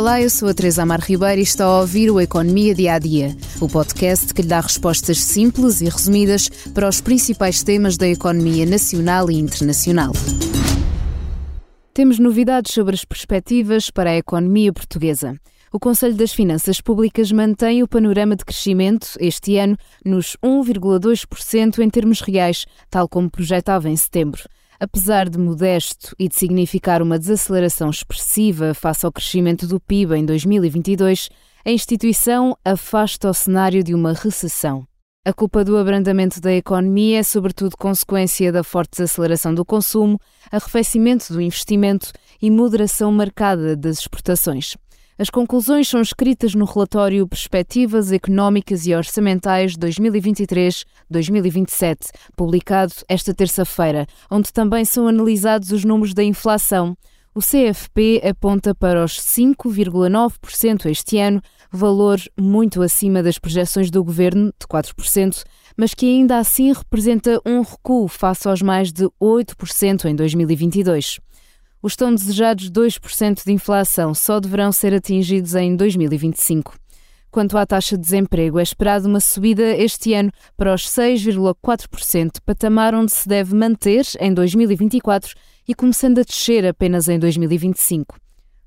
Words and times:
Olá, 0.00 0.18
eu 0.18 0.30
sou 0.30 0.48
a 0.48 0.54
Teresa 0.54 0.82
Amar 0.82 1.00
Ribeiro 1.00 1.40
e 1.40 1.42
está 1.42 1.66
a 1.66 1.80
ouvir 1.80 2.10
o 2.10 2.18
Economia 2.18 2.74
Dia 2.74 2.94
a 2.94 2.98
Dia, 2.98 3.36
o 3.60 3.68
podcast 3.68 4.32
que 4.32 4.40
lhe 4.40 4.48
dá 4.48 4.58
respostas 4.58 5.20
simples 5.20 5.82
e 5.82 5.90
resumidas 5.90 6.48
para 6.72 6.88
os 6.88 7.02
principais 7.02 7.62
temas 7.62 7.98
da 7.98 8.08
economia 8.08 8.64
nacional 8.64 9.30
e 9.30 9.34
internacional. 9.34 10.12
Temos 11.92 12.18
novidades 12.18 12.72
sobre 12.72 12.94
as 12.94 13.04
perspectivas 13.04 13.90
para 13.90 14.12
a 14.12 14.16
economia 14.16 14.72
portuguesa. 14.72 15.38
O 15.70 15.78
Conselho 15.78 16.14
das 16.14 16.32
Finanças 16.32 16.80
Públicas 16.80 17.30
mantém 17.30 17.82
o 17.82 17.86
panorama 17.86 18.34
de 18.34 18.44
crescimento 18.46 19.10
este 19.20 19.58
ano 19.58 19.76
nos 20.02 20.34
1,2% 20.42 21.78
em 21.78 21.90
termos 21.90 22.22
reais, 22.22 22.64
tal 22.88 23.06
como 23.06 23.30
projetava 23.30 23.90
em 23.90 23.96
setembro. 23.96 24.44
Apesar 24.82 25.28
de 25.28 25.38
modesto 25.38 26.16
e 26.18 26.26
de 26.26 26.34
significar 26.34 27.02
uma 27.02 27.18
desaceleração 27.18 27.90
expressiva 27.90 28.72
face 28.72 29.04
ao 29.04 29.12
crescimento 29.12 29.66
do 29.66 29.78
PIB 29.78 30.14
em 30.16 30.24
2022, 30.24 31.28
a 31.66 31.70
instituição 31.70 32.56
afasta 32.64 33.28
o 33.28 33.34
cenário 33.34 33.84
de 33.84 33.94
uma 33.94 34.14
recessão. 34.14 34.86
A 35.22 35.34
culpa 35.34 35.62
do 35.62 35.76
abrandamento 35.76 36.40
da 36.40 36.50
economia 36.50 37.18
é 37.18 37.22
sobretudo 37.22 37.76
consequência 37.76 38.50
da 38.50 38.64
forte 38.64 38.92
desaceleração 38.92 39.54
do 39.54 39.66
consumo, 39.66 40.18
arrefecimento 40.50 41.30
do 41.30 41.42
investimento 41.42 42.10
e 42.40 42.50
moderação 42.50 43.12
marcada 43.12 43.76
das 43.76 43.98
exportações. 43.98 44.78
As 45.18 45.28
conclusões 45.28 45.86
são 45.86 46.00
escritas 46.00 46.54
no 46.54 46.64
relatório 46.64 47.28
Perspectivas 47.28 48.10
Económicas 48.10 48.86
e 48.86 48.94
Orçamentais 48.94 49.76
2023-2027, 49.76 52.06
publicado 52.34 52.94
esta 53.06 53.34
terça-feira, 53.34 54.06
onde 54.30 54.50
também 54.50 54.86
são 54.86 55.06
analisados 55.06 55.70
os 55.70 55.84
números 55.84 56.14
da 56.14 56.24
inflação. 56.24 56.96
O 57.32 57.38
CFP 57.38 58.20
aponta 58.28 58.74
para 58.74 59.04
os 59.04 59.12
5,9% 59.20 60.86
este 60.86 61.16
ano, 61.18 61.40
valor 61.70 62.18
muito 62.36 62.82
acima 62.82 63.22
das 63.22 63.38
projeções 63.38 63.88
do 63.88 64.02
governo, 64.02 64.52
de 64.60 64.66
4%, 64.66 65.44
mas 65.76 65.94
que 65.94 66.06
ainda 66.06 66.38
assim 66.38 66.72
representa 66.72 67.40
um 67.46 67.60
recuo 67.62 68.08
face 68.08 68.48
aos 68.48 68.60
mais 68.60 68.92
de 68.92 69.04
8% 69.22 70.06
em 70.06 70.16
2022. 70.16 71.20
Os 71.80 71.94
tão 71.94 72.12
desejados 72.12 72.68
2% 72.68 73.44
de 73.44 73.52
inflação 73.52 74.12
só 74.12 74.40
deverão 74.40 74.72
ser 74.72 74.92
atingidos 74.92 75.54
em 75.54 75.76
2025. 75.76 76.74
Quanto 77.30 77.56
à 77.56 77.64
taxa 77.64 77.96
de 77.96 78.02
desemprego, 78.02 78.58
é 78.58 78.62
esperado 78.64 79.06
uma 79.06 79.20
subida 79.20 79.62
este 79.76 80.14
ano 80.14 80.32
para 80.56 80.74
os 80.74 80.84
6,4%, 80.88 82.40
patamar 82.44 82.92
onde 82.92 83.12
se 83.12 83.28
deve 83.28 83.54
manter 83.54 84.04
em 84.18 84.34
2024 84.34 85.32
e 85.70 85.74
começando 85.74 86.18
a 86.18 86.24
descer 86.24 86.66
apenas 86.66 87.08
em 87.08 87.16
2025. 87.16 88.18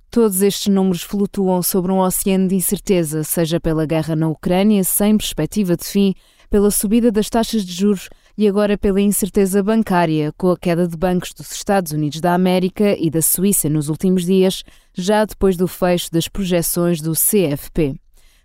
Todos 0.10 0.42
estes 0.42 0.74
números 0.74 1.02
flutuam 1.02 1.62
sobre 1.62 1.92
um 1.92 2.00
oceano 2.00 2.48
de 2.48 2.56
incerteza, 2.56 3.26
seja 3.26 3.60
pela 3.60 3.86
guerra 3.86 4.16
na 4.16 4.30
Ucrânia, 4.30 4.82
sem 4.86 5.18
perspectiva 5.18 5.76
de 5.76 5.84
fim, 5.84 6.16
pela 6.50 6.72
subida 6.72 7.12
das 7.12 7.30
taxas 7.30 7.66
de 7.66 7.74
juros 7.74 8.08
e 8.38 8.48
agora 8.48 8.78
pela 8.78 9.02
incerteza 9.02 9.62
bancária, 9.62 10.32
com 10.38 10.50
a 10.50 10.58
queda 10.58 10.88
de 10.88 10.96
bancos 10.96 11.34
dos 11.34 11.52
Estados 11.52 11.92
Unidos 11.92 12.22
da 12.22 12.34
América 12.34 12.96
e 12.98 13.10
da 13.10 13.22
Suíça 13.22 13.68
nos 13.68 13.90
últimos 13.90 14.24
dias, 14.24 14.64
já 14.94 15.26
depois 15.26 15.58
do 15.58 15.68
fecho 15.68 16.10
das 16.10 16.30
projeções 16.30 17.02
do 17.02 17.12
CFP. 17.12 18.00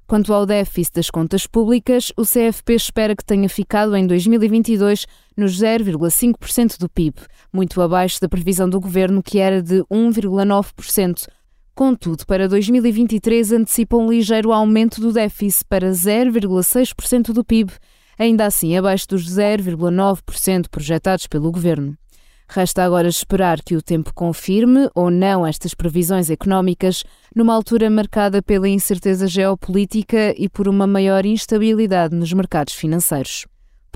Quanto 0.08 0.32
ao 0.32 0.46
déficit 0.46 0.94
das 0.94 1.10
contas 1.10 1.46
públicas, 1.46 2.10
o 2.16 2.22
CFP 2.22 2.74
espera 2.74 3.14
que 3.14 3.22
tenha 3.22 3.46
ficado 3.46 3.94
em 3.94 4.06
2022 4.06 5.04
nos 5.36 5.60
0,5% 5.60 6.78
do 6.78 6.88
PIB, 6.88 7.20
muito 7.58 7.82
abaixo 7.82 8.20
da 8.20 8.28
previsão 8.28 8.68
do 8.68 8.80
governo, 8.80 9.22
que 9.22 9.38
era 9.38 9.60
de 9.60 9.82
1,9%. 9.92 11.26
Contudo, 11.74 12.24
para 12.24 12.48
2023 12.48 13.52
antecipa 13.52 13.96
um 13.96 14.08
ligeiro 14.08 14.52
aumento 14.52 15.00
do 15.00 15.12
déficit 15.12 15.64
para 15.68 15.90
0,6% 15.90 17.32
do 17.32 17.44
PIB 17.44 17.72
ainda 18.18 18.46
assim 18.46 18.76
abaixo 18.76 19.06
dos 19.08 19.24
0,9% 19.24 20.68
projetados 20.68 21.26
pelo 21.26 21.52
governo. 21.52 21.96
Resta 22.50 22.82
agora 22.82 23.08
esperar 23.08 23.62
que 23.62 23.76
o 23.76 23.82
tempo 23.82 24.12
confirme 24.14 24.88
ou 24.94 25.10
não 25.10 25.46
estas 25.46 25.74
previsões 25.74 26.30
económicas, 26.30 27.04
numa 27.36 27.54
altura 27.54 27.90
marcada 27.90 28.42
pela 28.42 28.68
incerteza 28.68 29.26
geopolítica 29.26 30.34
e 30.36 30.48
por 30.48 30.66
uma 30.66 30.86
maior 30.86 31.26
instabilidade 31.26 32.16
nos 32.16 32.32
mercados 32.32 32.72
financeiros. 32.72 33.46